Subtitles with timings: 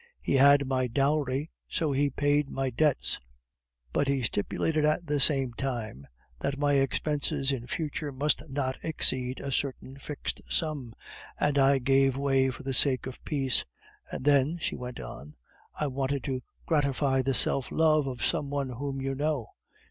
[0.19, 3.19] He had my dowry, so he paid my debts,
[3.93, 6.07] but he stipulated at the same time
[6.39, 10.93] that my expenses in future must not exceed a certain fixed sum,
[11.39, 13.63] and I gave way for the sake of peace.
[14.11, 15.35] And then," she went on,
[15.75, 19.49] "I wanted to gratify the self love of some one whom you know.